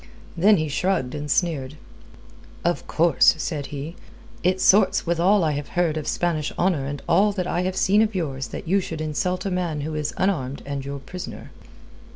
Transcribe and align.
Then 0.35 0.57
he 0.57 0.67
shrugged 0.67 1.13
and 1.13 1.29
sneered: 1.29 1.75
"Of 2.65 2.87
course," 2.87 3.35
said 3.37 3.67
he, 3.67 3.95
"it 4.41 4.59
sorts 4.59 5.05
with 5.05 5.19
all 5.19 5.43
I 5.43 5.51
have 5.51 5.67
heard 5.77 5.95
of 5.95 6.07
Spanish 6.07 6.51
honour 6.57 6.87
and 6.87 7.03
all 7.07 7.31
that 7.33 7.45
I 7.45 7.61
have 7.61 7.75
seen 7.77 8.01
of 8.01 8.15
yours 8.15 8.47
that 8.47 8.67
you 8.67 8.79
should 8.79 8.99
insult 8.99 9.45
a 9.45 9.51
man 9.51 9.81
who 9.81 9.93
is 9.93 10.11
unarmed 10.17 10.63
and 10.65 10.83
your 10.83 10.97
prisoner." 10.97 11.51